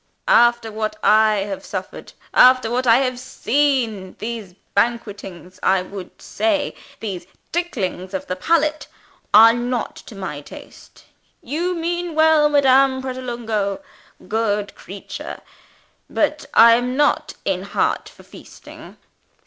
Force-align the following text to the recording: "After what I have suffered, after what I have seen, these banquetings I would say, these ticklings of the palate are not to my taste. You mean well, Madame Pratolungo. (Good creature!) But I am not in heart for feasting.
"After 0.27 0.71
what 0.71 0.95
I 1.03 1.41
have 1.47 1.63
suffered, 1.63 2.13
after 2.33 2.71
what 2.71 2.87
I 2.87 2.97
have 3.05 3.19
seen, 3.19 4.15
these 4.17 4.55
banquetings 4.73 5.59
I 5.61 5.83
would 5.83 6.19
say, 6.19 6.73
these 7.01 7.27
ticklings 7.53 8.15
of 8.15 8.25
the 8.25 8.35
palate 8.35 8.87
are 9.31 9.53
not 9.53 9.95
to 10.07 10.15
my 10.15 10.41
taste. 10.41 11.03
You 11.43 11.75
mean 11.75 12.15
well, 12.15 12.49
Madame 12.49 13.03
Pratolungo. 13.03 13.83
(Good 14.27 14.73
creature!) 14.73 15.39
But 16.09 16.47
I 16.55 16.73
am 16.73 16.97
not 16.97 17.35
in 17.45 17.61
heart 17.61 18.09
for 18.09 18.23
feasting. 18.23 18.97